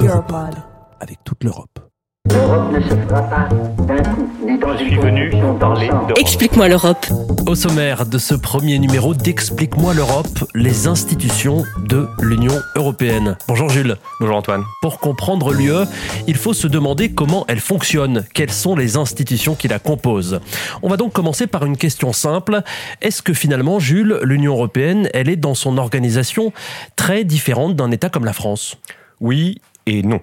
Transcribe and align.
Europod. 0.00 0.54
Avec 1.00 1.18
toute 1.24 1.44
l'Europe. 1.44 1.78
L'Europe 2.30 2.72
ne 2.72 2.80
se 2.80 2.88
fera 2.88 3.22
pas 3.22 3.48
d'un 3.84 4.02
coup, 4.02 4.28
ni 4.46 4.58
dans 4.58 4.76
une 4.78 4.96
convention 4.96 5.58
d'ensemble. 5.58 6.14
Explique-moi 6.16 6.68
l'Europe. 6.68 7.06
Au 7.46 7.54
sommaire 7.54 8.06
de 8.06 8.16
ce 8.16 8.34
premier 8.34 8.78
numéro 8.78 9.12
d'Explique-moi 9.12 9.92
l'Europe, 9.92 10.44
les 10.54 10.86
institutions 10.86 11.64
de 11.86 12.08
l'Union 12.20 12.54
européenne. 12.76 13.36
Bonjour 13.48 13.68
Jules. 13.68 13.96
Bonjour 14.18 14.36
Antoine. 14.36 14.62
Pour 14.80 14.98
comprendre 14.98 15.52
l'UE, 15.52 15.84
il 16.26 16.36
faut 16.36 16.54
se 16.54 16.68
demander 16.68 17.12
comment 17.12 17.44
elle 17.48 17.60
fonctionne, 17.60 18.24
quelles 18.32 18.52
sont 18.52 18.76
les 18.76 18.96
institutions 18.96 19.54
qui 19.54 19.68
la 19.68 19.78
composent? 19.78 20.40
On 20.82 20.88
va 20.88 20.96
donc 20.96 21.12
commencer 21.12 21.46
par 21.46 21.66
une 21.66 21.76
question 21.76 22.12
simple. 22.14 22.62
Est-ce 23.02 23.20
que 23.20 23.34
finalement, 23.34 23.78
Jules, 23.78 24.20
l'Union 24.22 24.54
européenne, 24.54 25.10
elle 25.12 25.28
est 25.28 25.36
dans 25.36 25.54
son 25.54 25.76
organisation 25.76 26.52
très 26.96 27.24
différente 27.24 27.76
d'un 27.76 27.90
État 27.90 28.08
comme 28.08 28.24
la 28.24 28.32
France? 28.32 28.78
Oui 29.20 29.60
et 29.86 30.02
non. 30.02 30.20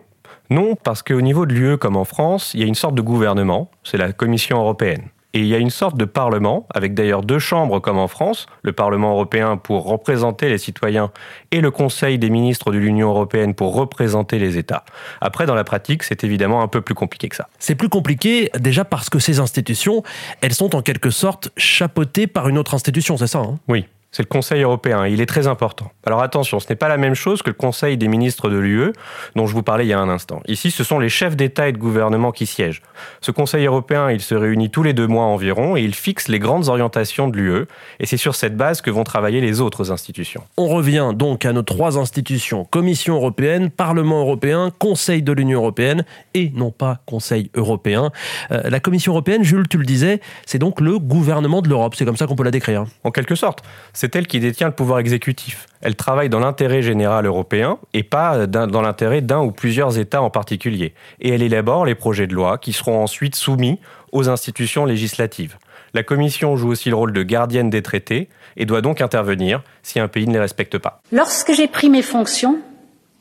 Non, 0.49 0.75
parce 0.75 1.03
qu'au 1.03 1.21
niveau 1.21 1.45
de 1.45 1.53
l'UE 1.53 1.77
comme 1.77 1.95
en 1.95 2.05
France, 2.05 2.51
il 2.53 2.61
y 2.61 2.63
a 2.63 2.65
une 2.65 2.75
sorte 2.75 2.95
de 2.95 3.01
gouvernement, 3.01 3.69
c'est 3.83 3.97
la 3.97 4.11
Commission 4.13 4.59
européenne. 4.59 5.09
Et 5.35 5.41
il 5.41 5.45
y 5.45 5.53
a 5.53 5.59
une 5.59 5.69
sorte 5.69 5.95
de 5.95 6.05
parlement, 6.05 6.65
avec 6.73 6.95
d'ailleurs 6.95 7.21
deux 7.21 7.37
chambres 7.37 7.79
comme 7.79 7.99
en 7.99 8.07
France, 8.07 8.47
le 8.63 8.71
Parlement 8.71 9.11
européen 9.11 9.57
pour 9.57 9.85
représenter 9.85 10.49
les 10.49 10.57
citoyens 10.57 11.11
et 11.51 11.61
le 11.61 11.69
Conseil 11.69 12.17
des 12.17 12.31
ministres 12.31 12.71
de 12.71 12.79
l'Union 12.79 13.09
européenne 13.09 13.53
pour 13.53 13.75
représenter 13.75 14.39
les 14.39 14.57
États. 14.57 14.85
Après, 15.21 15.45
dans 15.45 15.53
la 15.53 15.63
pratique, 15.63 16.01
c'est 16.01 16.23
évidemment 16.23 16.63
un 16.63 16.67
peu 16.67 16.81
plus 16.81 16.95
compliqué 16.95 17.29
que 17.29 17.35
ça. 17.35 17.47
C'est 17.59 17.75
plus 17.75 17.89
compliqué 17.89 18.49
déjà 18.59 18.85
parce 18.85 19.11
que 19.11 19.19
ces 19.19 19.39
institutions, 19.39 20.01
elles 20.41 20.55
sont 20.55 20.75
en 20.75 20.81
quelque 20.81 21.11
sorte 21.11 21.51
chapeautées 21.57 22.25
par 22.25 22.49
une 22.49 22.57
autre 22.57 22.73
institution, 22.73 23.15
c'est 23.15 23.27
ça 23.27 23.39
hein? 23.39 23.59
Oui, 23.67 23.85
c'est 24.11 24.23
le 24.23 24.27
Conseil 24.27 24.63
européen. 24.63 25.05
Il 25.05 25.21
est 25.21 25.27
très 25.27 25.47
important. 25.47 25.91
Alors 26.05 26.21
attention, 26.21 26.59
ce 26.59 26.67
n'est 26.69 26.75
pas 26.75 26.87
la 26.87 26.97
même 26.97 27.13
chose 27.13 27.41
que 27.41 27.49
le 27.49 27.55
Conseil 27.55 27.97
des 27.97 28.07
ministres 28.07 28.49
de 28.49 28.57
l'UE, 28.57 28.91
dont 29.35 29.45
je 29.45 29.53
vous 29.53 29.61
parlais 29.61 29.85
il 29.85 29.89
y 29.89 29.93
a 29.93 29.99
un 29.99 30.09
instant. 30.09 30.41
Ici, 30.47 30.71
ce 30.71 30.83
sont 30.83 30.97
les 30.97 31.09
chefs 31.09 31.35
d'État 31.35 31.67
et 31.67 31.71
de 31.71 31.77
gouvernement 31.77 32.31
qui 32.31 32.47
siègent. 32.47 32.81
Ce 33.21 33.31
Conseil 33.31 33.65
européen, 33.65 34.09
il 34.09 34.21
se 34.21 34.33
réunit 34.33 34.71
tous 34.71 34.81
les 34.81 34.93
deux 34.93 35.07
mois 35.07 35.25
environ 35.25 35.77
et 35.77 35.81
il 35.81 35.93
fixe 35.93 36.27
les 36.27 36.39
grandes 36.39 36.69
orientations 36.69 37.27
de 37.27 37.37
l'UE. 37.37 37.65
Et 37.99 38.05
c'est 38.05 38.17
sur 38.17 38.33
cette 38.33 38.57
base 38.57 38.81
que 38.81 38.89
vont 38.89 39.03
travailler 39.03 39.41
les 39.41 39.61
autres 39.61 39.91
institutions. 39.91 40.43
On 40.57 40.67
revient 40.67 41.11
donc 41.13 41.45
à 41.45 41.53
nos 41.53 41.61
trois 41.61 41.97
institutions 41.97 42.65
Commission 42.65 43.15
européenne, 43.15 43.69
Parlement 43.69 44.21
européen, 44.21 44.71
Conseil 44.79 45.21
de 45.21 45.31
l'Union 45.31 45.59
européenne 45.59 46.03
et 46.33 46.51
non 46.55 46.71
pas 46.71 46.99
Conseil 47.05 47.51
européen. 47.53 48.11
Euh, 48.51 48.69
la 48.69 48.79
Commission 48.79 49.11
européenne, 49.11 49.43
Jules, 49.43 49.67
tu 49.67 49.77
le 49.77 49.85
disais, 49.85 50.19
c'est 50.45 50.59
donc 50.59 50.81
le 50.81 50.97
gouvernement 50.97 51.61
de 51.61 51.69
l'Europe. 51.69 51.93
C'est 51.95 52.05
comme 52.05 52.17
ça 52.17 52.25
qu'on 52.25 52.35
peut 52.35 52.43
la 52.43 52.51
décrire. 52.51 52.85
En 53.03 53.11
quelque 53.11 53.35
sorte 53.35 53.63
c'est 53.99 54.15
elle 54.15 54.27
qui 54.27 54.39
détient 54.39 54.67
le 54.67 54.73
pouvoir 54.73 54.99
exécutif. 54.99 55.67
Elle 55.81 55.97
travaille 55.97 56.29
dans 56.29 56.39
l'intérêt 56.39 56.81
général 56.81 57.25
européen 57.25 57.79
et 57.93 58.03
pas 58.03 58.47
dans 58.47 58.81
l'intérêt 58.81 59.19
d'un 59.19 59.41
ou 59.41 59.51
plusieurs 59.51 59.99
États 59.99 60.21
en 60.21 60.29
particulier. 60.29 60.93
Et 61.19 61.31
elle 61.31 61.41
élabore 61.41 61.85
les 61.85 61.95
projets 61.95 62.25
de 62.25 62.33
loi 62.33 62.57
qui 62.57 62.71
seront 62.71 63.03
ensuite 63.03 63.35
soumis 63.35 63.77
aux 64.13 64.29
institutions 64.29 64.85
législatives. 64.85 65.57
La 65.93 66.03
Commission 66.03 66.55
joue 66.55 66.69
aussi 66.69 66.87
le 66.87 66.95
rôle 66.95 67.11
de 67.11 67.23
gardienne 67.23 67.69
des 67.69 67.81
traités 67.81 68.29
et 68.55 68.65
doit 68.65 68.79
donc 68.79 69.01
intervenir 69.01 69.63
si 69.83 69.99
un 69.99 70.07
pays 70.07 70.25
ne 70.25 70.31
les 70.31 70.39
respecte 70.39 70.77
pas. 70.77 71.01
Lorsque 71.11 71.51
j'ai 71.51 71.67
pris 71.67 71.89
mes 71.89 72.01
fonctions, 72.01 72.57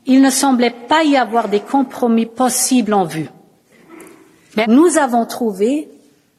il 0.05 0.21
ne 0.21 0.29
semblait 0.29 0.73
pas 0.87 1.03
y 1.03 1.17
avoir 1.17 1.49
des 1.49 1.59
compromis 1.59 2.25
possibles 2.25 2.93
en 2.93 3.03
vue. 3.03 3.27
Mais 4.55 4.67
nous 4.67 4.97
avons 4.97 5.25
trouvé 5.25 5.89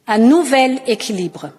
un 0.07 0.17
nouvel 0.17 0.79
équilibre. 0.87 1.51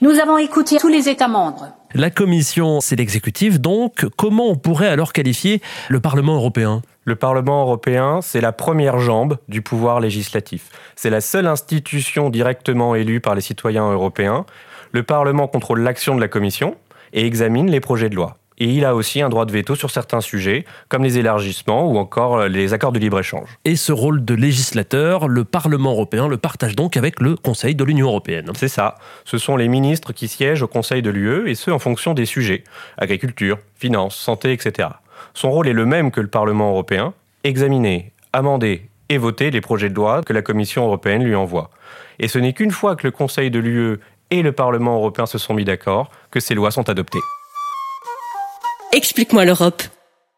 Nous 0.00 0.20
avons 0.20 0.38
écouté 0.38 0.76
tous 0.78 0.86
les 0.86 1.08
États 1.08 1.26
membres. 1.26 1.72
La 1.92 2.10
Commission, 2.10 2.80
c'est 2.80 2.94
l'exécutif, 2.94 3.58
donc 3.58 4.06
comment 4.16 4.46
on 4.46 4.54
pourrait 4.54 4.86
alors 4.86 5.12
qualifier 5.12 5.60
le 5.88 5.98
Parlement 5.98 6.36
européen? 6.36 6.82
Le 7.04 7.16
Parlement 7.16 7.62
européen, 7.62 8.20
c'est 8.22 8.40
la 8.40 8.52
première 8.52 9.00
jambe 9.00 9.38
du 9.48 9.60
pouvoir 9.60 9.98
législatif. 9.98 10.70
C'est 10.94 11.10
la 11.10 11.20
seule 11.20 11.48
institution 11.48 12.30
directement 12.30 12.94
élue 12.94 13.20
par 13.20 13.34
les 13.34 13.40
citoyens 13.40 13.90
européens. 13.90 14.46
Le 14.92 15.02
Parlement 15.02 15.48
contrôle 15.48 15.80
l'action 15.80 16.14
de 16.14 16.20
la 16.20 16.28
Commission 16.28 16.76
et 17.12 17.26
examine 17.26 17.68
les 17.68 17.80
projets 17.80 18.08
de 18.08 18.14
loi. 18.14 18.37
Et 18.58 18.66
il 18.66 18.84
a 18.84 18.94
aussi 18.94 19.22
un 19.22 19.28
droit 19.28 19.44
de 19.44 19.52
veto 19.52 19.76
sur 19.76 19.90
certains 19.90 20.20
sujets, 20.20 20.64
comme 20.88 21.04
les 21.04 21.18
élargissements 21.18 21.88
ou 21.88 21.96
encore 21.96 22.48
les 22.48 22.72
accords 22.72 22.92
de 22.92 22.98
libre-échange. 22.98 23.48
Et 23.64 23.76
ce 23.76 23.92
rôle 23.92 24.24
de 24.24 24.34
législateur, 24.34 25.28
le 25.28 25.44
Parlement 25.44 25.92
européen 25.92 26.26
le 26.26 26.36
partage 26.36 26.74
donc 26.74 26.96
avec 26.96 27.20
le 27.20 27.36
Conseil 27.36 27.76
de 27.76 27.84
l'Union 27.84 28.08
européenne. 28.08 28.50
C'est 28.54 28.68
ça. 28.68 28.96
Ce 29.24 29.38
sont 29.38 29.56
les 29.56 29.68
ministres 29.68 30.12
qui 30.12 30.26
siègent 30.26 30.62
au 30.62 30.66
Conseil 30.66 31.02
de 31.02 31.10
l'UE, 31.10 31.48
et 31.48 31.54
ce 31.54 31.70
en 31.70 31.78
fonction 31.78 32.14
des 32.14 32.26
sujets. 32.26 32.64
Agriculture, 32.96 33.58
finances, 33.76 34.16
santé, 34.16 34.52
etc. 34.52 34.88
Son 35.34 35.50
rôle 35.50 35.68
est 35.68 35.72
le 35.72 35.86
même 35.86 36.10
que 36.10 36.20
le 36.20 36.28
Parlement 36.28 36.70
européen, 36.70 37.14
examiner, 37.44 38.12
amender 38.32 38.88
et 39.08 39.18
voter 39.18 39.50
les 39.50 39.60
projets 39.60 39.88
de 39.88 39.94
loi 39.94 40.22
que 40.22 40.32
la 40.32 40.42
Commission 40.42 40.84
européenne 40.84 41.22
lui 41.22 41.34
envoie. 41.34 41.70
Et 42.18 42.26
ce 42.26 42.38
n'est 42.38 42.52
qu'une 42.52 42.72
fois 42.72 42.96
que 42.96 43.06
le 43.06 43.12
Conseil 43.12 43.50
de 43.50 43.60
l'UE 43.60 44.00
et 44.30 44.42
le 44.42 44.52
Parlement 44.52 44.96
européen 44.96 45.26
se 45.26 45.38
sont 45.38 45.54
mis 45.54 45.64
d'accord 45.64 46.10
que 46.30 46.40
ces 46.40 46.54
lois 46.54 46.70
sont 46.70 46.88
adoptées. 46.90 47.20
Explique-moi 48.90 49.44
l'Europe. 49.44 49.82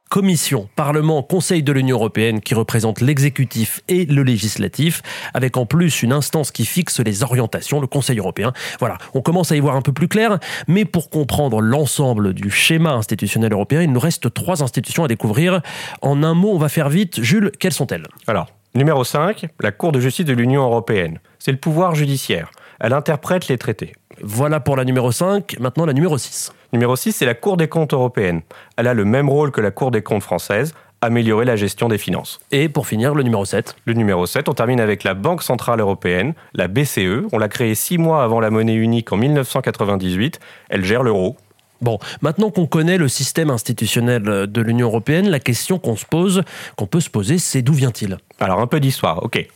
Commission, 0.09 0.69
Parlement, 0.75 1.22
Conseil 1.22 1.62
de 1.62 1.71
l'Union 1.71 1.97
européenne 1.97 2.41
qui 2.41 2.55
représente 2.55 3.00
l'exécutif 3.00 3.81
et 3.87 4.06
le 4.06 4.25
législatif, 4.25 5.03
avec 5.34 5.56
en 5.56 5.66
plus 5.66 6.03
une 6.03 6.12
instance 6.12 6.50
qui 6.50 6.66
fixe 6.66 6.99
les 6.99 7.22
orientations, 7.22 7.81
le 7.81 7.87
Conseil 7.87 8.19
européen. 8.19 8.53
Voilà, 8.81 8.99
on 9.15 9.22
commence 9.22 9.53
à 9.53 9.56
y 9.56 9.60
voir 9.60 9.77
un 9.77 9.83
peu 9.83 9.93
plus 9.93 10.09
clair, 10.09 10.41
mais 10.66 10.84
pour 10.84 11.10
comprendre 11.10 11.60
l'ensemble 11.60 12.34
du 12.34 12.50
schéma 12.50 12.91
institutionnel 12.91 13.53
européen, 13.53 13.83
il 13.83 13.93
nous 13.93 14.00
reste 14.00 14.34
trois 14.34 14.65
institutions 14.65 15.05
à 15.05 15.09
découvrir. 15.09 15.60
En 16.03 16.25
un 16.25 16.34
mot, 16.34 16.50
on 16.53 16.59
va 16.59 16.69
faire 16.69 16.89
vite. 16.89 17.22
Jules, 17.22 17.53
quelles 17.60 17.72
sont-elles? 17.72 18.09
Alors, 18.27 18.49
numéro 18.75 19.05
5, 19.05 19.47
la 19.60 19.71
Cour 19.71 19.93
de 19.93 20.00
justice 20.00 20.27
de 20.27 20.33
l'Union 20.33 20.62
européenne. 20.62 21.21
C'est 21.39 21.53
le 21.53 21.59
pouvoir 21.59 21.94
judiciaire. 21.94 22.50
Elle 22.81 22.95
interprète 22.95 23.49
les 23.49 23.59
traités. 23.59 23.93
Voilà 24.23 24.59
pour 24.59 24.75
la 24.75 24.85
numéro 24.85 25.13
5, 25.13 25.59
maintenant 25.61 25.85
la 25.85 25.93
numéro 25.93 26.17
6. 26.17 26.53
Numéro 26.73 26.97
6, 26.97 27.13
c'est 27.13 27.27
la 27.27 27.35
Cour 27.35 27.59
des 27.59 27.69
comptes 27.69 27.93
européenne. 27.93 28.41
Elle 28.79 28.87
a 28.87 28.95
le 28.95 29.05
même 29.05 29.29
rôle 29.29 29.51
que 29.51 29.61
la 29.61 29.71
Cour 29.71 29.91
des 29.91 30.03
comptes 30.03 30.23
française, 30.23 30.73
améliorer 31.03 31.45
la 31.45 31.57
gestion 31.57 31.89
des 31.89 31.99
finances. 31.99 32.41
Et 32.53 32.71
pour 32.71 32.87
finir, 32.87 33.15
le 33.15 33.23
numéro 33.23 33.45
7 33.45 33.77
Le 33.85 33.93
numéro 33.93 34.25
7, 34.25 34.49
on 34.49 34.55
termine 34.55 34.81
avec 34.81 35.05
la 35.05 35.13
Banque 35.13 35.43
Centrale 35.43 35.81
Européenne, 35.81 36.33
la 36.55 36.69
BCE. 36.69 37.27
On 37.33 37.39
l'a 37.39 37.49
créée 37.49 37.75
six 37.75 37.99
mois 37.99 38.23
avant 38.23 38.41
la 38.41 38.49
monnaie 38.49 38.75
unique 38.75 39.13
en 39.13 39.19
1998. 39.19 40.41
Elle 40.71 40.85
gère 40.85 41.03
l'euro. 41.03 41.37
Bon, 41.83 41.99
maintenant 42.23 42.51
qu'on 42.51 42.67
connaît 42.67 42.99
le 42.99 43.09
système 43.09 43.51
institutionnel 43.51 44.23
de 44.23 44.61
l'Union 44.63 44.89
européenne, 44.89 45.29
la 45.29 45.41
question 45.41 45.79
qu'on 45.79 45.97
se 45.97 46.07
pose, 46.07 46.43
qu'on 46.77 46.87
peut 46.87 47.01
se 47.01 47.11
poser, 47.11 47.39
c'est 47.39 47.63
d'où 47.63 47.73
vient-il? 47.73 48.19
Alors 48.39 48.61
un 48.61 48.67
peu 48.67 48.81
d'histoire, 48.81 49.23
ok. 49.23 49.47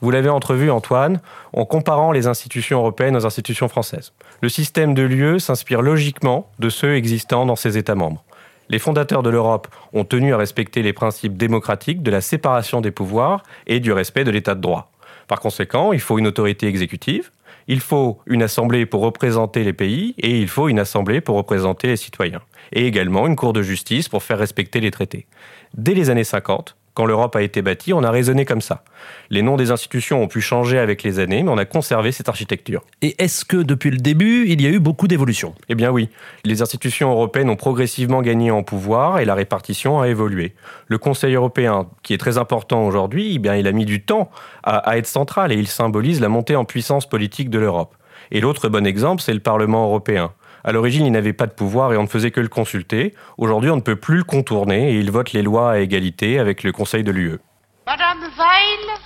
Vous 0.00 0.10
l'avez 0.10 0.30
entrevu, 0.30 0.70
Antoine, 0.70 1.20
en 1.52 1.64
comparant 1.64 2.12
les 2.12 2.26
institutions 2.26 2.78
européennes 2.78 3.16
aux 3.16 3.26
institutions 3.26 3.68
françaises. 3.68 4.12
Le 4.40 4.48
système 4.48 4.94
de 4.94 5.02
l'UE 5.02 5.40
s'inspire 5.40 5.82
logiquement 5.82 6.50
de 6.58 6.70
ceux 6.70 6.94
existant 6.94 7.44
dans 7.44 7.56
ses 7.56 7.76
États 7.76 7.94
membres. 7.94 8.24
Les 8.70 8.78
fondateurs 8.78 9.22
de 9.22 9.30
l'Europe 9.30 9.68
ont 9.92 10.04
tenu 10.04 10.32
à 10.32 10.36
respecter 10.36 10.82
les 10.82 10.92
principes 10.92 11.36
démocratiques 11.36 12.02
de 12.02 12.10
la 12.10 12.20
séparation 12.20 12.80
des 12.80 12.92
pouvoirs 12.92 13.42
et 13.66 13.80
du 13.80 13.92
respect 13.92 14.24
de 14.24 14.30
l'état 14.30 14.54
de 14.54 14.60
droit. 14.60 14.92
Par 15.26 15.40
conséquent, 15.40 15.92
il 15.92 16.00
faut 16.00 16.18
une 16.18 16.28
autorité 16.28 16.66
exécutive, 16.66 17.30
il 17.66 17.80
faut 17.80 18.18
une 18.26 18.42
assemblée 18.42 18.86
pour 18.86 19.02
représenter 19.02 19.64
les 19.64 19.72
pays 19.72 20.14
et 20.18 20.40
il 20.40 20.48
faut 20.48 20.68
une 20.68 20.78
assemblée 20.78 21.20
pour 21.20 21.36
représenter 21.36 21.88
les 21.88 21.96
citoyens. 21.96 22.42
Et 22.72 22.86
également 22.86 23.26
une 23.26 23.36
cour 23.36 23.52
de 23.52 23.62
justice 23.62 24.08
pour 24.08 24.22
faire 24.22 24.38
respecter 24.38 24.80
les 24.80 24.90
traités. 24.90 25.26
Dès 25.74 25.94
les 25.94 26.10
années 26.10 26.24
50, 26.24 26.76
quand 26.94 27.06
l'Europe 27.06 27.36
a 27.36 27.42
été 27.42 27.62
bâtie, 27.62 27.92
on 27.92 28.02
a 28.02 28.10
raisonné 28.10 28.44
comme 28.44 28.60
ça. 28.60 28.84
Les 29.30 29.42
noms 29.42 29.56
des 29.56 29.70
institutions 29.70 30.22
ont 30.22 30.28
pu 30.28 30.40
changer 30.40 30.78
avec 30.78 31.02
les 31.02 31.18
années, 31.18 31.42
mais 31.42 31.50
on 31.50 31.58
a 31.58 31.64
conservé 31.64 32.12
cette 32.12 32.28
architecture. 32.28 32.82
Et 33.00 33.22
est-ce 33.22 33.44
que 33.44 33.56
depuis 33.56 33.90
le 33.90 33.98
début, 33.98 34.46
il 34.48 34.60
y 34.60 34.66
a 34.66 34.70
eu 34.70 34.80
beaucoup 34.80 35.08
d'évolutions? 35.08 35.54
Eh 35.68 35.74
bien 35.74 35.90
oui. 35.90 36.08
Les 36.44 36.62
institutions 36.62 37.10
européennes 37.10 37.48
ont 37.50 37.56
progressivement 37.56 38.22
gagné 38.22 38.50
en 38.50 38.62
pouvoir 38.62 39.20
et 39.20 39.24
la 39.24 39.34
répartition 39.34 40.00
a 40.00 40.08
évolué. 40.08 40.54
Le 40.88 40.98
Conseil 40.98 41.34
européen, 41.34 41.86
qui 42.02 42.12
est 42.12 42.18
très 42.18 42.38
important 42.38 42.84
aujourd'hui, 42.84 43.34
eh 43.36 43.38
bien 43.38 43.56
il 43.56 43.66
a 43.66 43.72
mis 43.72 43.84
du 43.84 44.02
temps 44.02 44.30
à, 44.62 44.78
à 44.78 44.96
être 44.96 45.06
central 45.06 45.52
et 45.52 45.56
il 45.56 45.68
symbolise 45.68 46.20
la 46.20 46.28
montée 46.28 46.56
en 46.56 46.64
puissance 46.64 47.08
politique 47.08 47.50
de 47.50 47.58
l'Europe. 47.58 47.94
Et 48.32 48.40
l'autre 48.40 48.68
bon 48.68 48.86
exemple, 48.86 49.22
c'est 49.22 49.34
le 49.34 49.40
Parlement 49.40 49.84
européen. 49.84 50.32
À 50.62 50.72
l'origine, 50.72 51.06
il 51.06 51.12
n'avait 51.12 51.32
pas 51.32 51.46
de 51.46 51.52
pouvoir 51.52 51.92
et 51.92 51.96
on 51.96 52.02
ne 52.02 52.08
faisait 52.08 52.30
que 52.30 52.40
le 52.40 52.48
consulter. 52.48 53.14
Aujourd'hui, 53.38 53.70
on 53.70 53.76
ne 53.76 53.80
peut 53.80 53.96
plus 53.96 54.18
le 54.18 54.24
contourner 54.24 54.92
et 54.92 54.98
il 54.98 55.10
vote 55.10 55.32
les 55.32 55.42
lois 55.42 55.72
à 55.72 55.78
égalité 55.78 56.38
avec 56.38 56.62
le 56.62 56.72
Conseil 56.72 57.02
de 57.02 57.10
l'UE. 57.10 57.38
Madame 57.86 58.20
Weil 58.38 59.00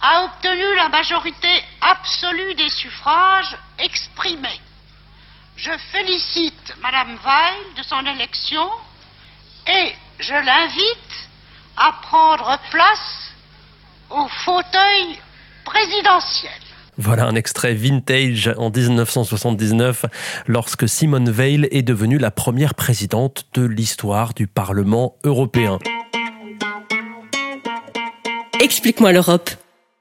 a 0.00 0.24
obtenu 0.24 0.74
la 0.76 0.88
majorité 0.88 1.48
absolue 1.80 2.54
des 2.54 2.70
suffrages 2.70 3.56
exprimés. 3.78 4.60
Je 5.56 5.70
félicite 5.92 6.74
Madame 6.82 7.18
Weil 7.22 7.74
de 7.76 7.82
son 7.82 8.04
élection 8.06 8.66
et 9.66 9.92
je 10.18 10.32
l'invite 10.32 11.28
à 11.76 11.92
prendre 12.02 12.58
place 12.70 13.32
au 14.08 14.26
fauteuil 14.28 15.18
présidentiel. 15.64 16.59
Voilà 17.02 17.24
un 17.24 17.34
extrait 17.34 17.72
vintage 17.72 18.52
en 18.58 18.68
1979, 18.70 20.04
lorsque 20.46 20.86
Simone 20.86 21.30
Veil 21.30 21.66
est 21.70 21.80
devenue 21.80 22.18
la 22.18 22.30
première 22.30 22.74
présidente 22.74 23.46
de 23.54 23.64
l'histoire 23.64 24.34
du 24.34 24.46
Parlement 24.46 25.16
européen. 25.24 25.78
Explique-moi 28.60 29.12
l'Europe. 29.12 29.48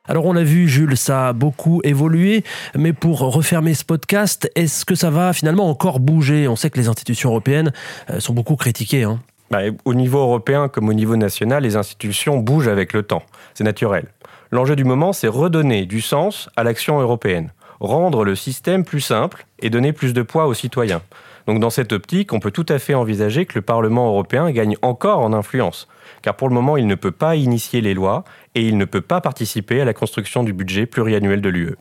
Alors 0.09 0.25
on 0.25 0.33
l'a 0.33 0.43
vu, 0.43 0.67
Jules, 0.67 0.97
ça 0.97 1.29
a 1.29 1.33
beaucoup 1.33 1.79
évolué, 1.85 2.43
mais 2.75 2.91
pour 2.91 3.19
refermer 3.19 3.75
ce 3.75 3.85
podcast, 3.85 4.51
est-ce 4.55 4.83
que 4.83 4.95
ça 4.95 5.09
va 5.09 5.31
finalement 5.31 5.69
encore 5.69 6.01
bouger? 6.01 6.49
On 6.49 6.57
sait 6.57 6.69
que 6.69 6.79
les 6.79 6.89
institutions 6.89 7.29
européennes 7.29 7.71
euh, 8.09 8.19
sont 8.19 8.33
beaucoup 8.33 8.57
critiquées. 8.57 9.03
Hein. 9.03 9.21
Bah, 9.51 9.59
au 9.85 9.93
niveau 9.93 10.19
européen 10.19 10.67
comme 10.67 10.89
au 10.89 10.93
niveau 10.93 11.15
national, 11.15 11.63
les 11.63 11.77
institutions 11.77 12.39
bougent 12.39 12.67
avec 12.67 12.91
le 12.91 13.03
temps. 13.03 13.23
C'est 13.53 13.63
naturel. 13.63 14.07
L'enjeu 14.51 14.75
du 14.75 14.83
moment, 14.83 15.13
c'est 15.13 15.27
redonner 15.27 15.85
du 15.85 16.01
sens 16.01 16.49
à 16.55 16.63
l'action 16.63 16.99
européenne, 16.99 17.51
rendre 17.79 18.23
le 18.23 18.35
système 18.35 18.83
plus 18.83 19.01
simple 19.01 19.45
et 19.59 19.69
donner 19.69 19.93
plus 19.93 20.13
de 20.13 20.23
poids 20.23 20.47
aux 20.47 20.55
citoyens. 20.55 21.01
Donc 21.45 21.59
dans 21.59 21.69
cette 21.69 21.93
optique, 21.93 22.33
on 22.33 22.39
peut 22.39 22.49
tout 22.49 22.65
à 22.67 22.79
fait 22.79 22.95
envisager 22.95 23.45
que 23.45 23.59
le 23.59 23.61
Parlement 23.61 24.07
européen 24.07 24.49
gagne 24.49 24.75
encore 24.81 25.19
en 25.19 25.33
influence, 25.33 25.87
car 26.23 26.35
pour 26.35 26.49
le 26.49 26.55
moment, 26.55 26.77
il 26.77 26.87
ne 26.87 26.95
peut 26.95 27.11
pas 27.11 27.35
initier 27.35 27.81
les 27.81 27.93
lois 27.93 28.23
et 28.55 28.67
il 28.67 28.77
ne 28.77 28.85
peut 28.85 29.01
pas 29.01 29.21
participer 29.21 29.81
à 29.81 29.85
la 29.85 29.93
construction 29.93 30.43
du 30.43 30.53
budget 30.53 30.87
pluriannuel 30.87 31.41
de 31.41 31.49
l'UE. 31.49 31.75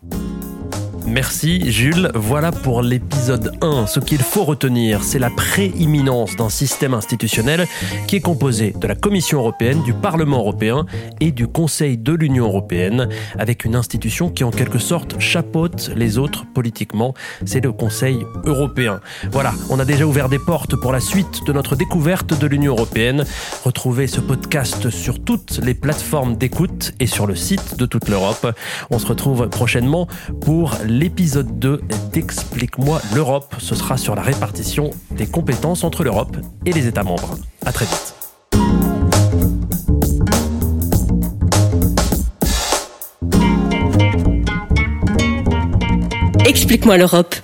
Merci 1.06 1.70
Jules. 1.70 2.10
Voilà 2.14 2.52
pour 2.52 2.82
l'épisode 2.82 3.52
1. 3.62 3.86
Ce 3.86 4.00
qu'il 4.00 4.18
faut 4.18 4.44
retenir, 4.44 5.02
c'est 5.02 5.18
la 5.18 5.30
prééminence 5.30 6.36
d'un 6.36 6.48
système 6.48 6.94
institutionnel 6.94 7.66
qui 8.06 8.16
est 8.16 8.20
composé 8.20 8.74
de 8.78 8.86
la 8.86 8.94
Commission 8.94 9.38
européenne, 9.38 9.82
du 9.82 9.92
Parlement 9.92 10.38
européen 10.38 10.86
et 11.20 11.32
du 11.32 11.46
Conseil 11.46 11.96
de 11.96 12.12
l'Union 12.12 12.46
européenne, 12.46 13.08
avec 13.38 13.64
une 13.64 13.74
institution 13.74 14.30
qui 14.30 14.44
en 14.44 14.50
quelque 14.50 14.78
sorte 14.78 15.18
chapeaute 15.20 15.90
les 15.96 16.18
autres 16.18 16.44
politiquement. 16.52 17.14
C'est 17.46 17.60
le 17.60 17.72
Conseil 17.72 18.18
européen. 18.44 19.00
Voilà, 19.30 19.52
on 19.70 19.78
a 19.78 19.84
déjà 19.84 20.06
ouvert 20.06 20.28
des 20.28 20.38
portes 20.38 20.76
pour 20.76 20.92
la 20.92 21.00
suite 21.00 21.44
de 21.46 21.52
notre 21.52 21.76
découverte 21.76 22.38
de 22.38 22.46
l'Union 22.46 22.74
européenne. 22.74 23.24
Retrouvez 23.64 24.06
ce 24.06 24.20
podcast 24.20 24.90
sur 24.90 25.22
toutes 25.22 25.60
les 25.62 25.74
plateformes 25.74 26.36
d'écoute 26.36 26.92
et 27.00 27.06
sur 27.06 27.26
le 27.26 27.34
site 27.34 27.76
de 27.76 27.86
toute 27.86 28.08
l'Europe. 28.08 28.54
On 28.90 28.98
se 28.98 29.06
retrouve 29.06 29.48
prochainement 29.48 30.06
pour 30.40 30.74
l'épisode 30.98 31.60
2 31.60 31.80
d'Explique-moi 32.12 33.00
l'Europe. 33.14 33.54
Ce 33.58 33.76
sera 33.76 33.96
sur 33.96 34.16
la 34.16 34.22
répartition 34.22 34.90
des 35.12 35.26
compétences 35.26 35.84
entre 35.84 36.02
l'Europe 36.02 36.36
et 36.66 36.72
les 36.72 36.88
États 36.88 37.04
membres. 37.04 37.38
À 37.64 37.72
très 37.72 37.84
vite. 37.84 38.14
Explique-moi 46.44 46.96
l'Europe. 46.96 47.36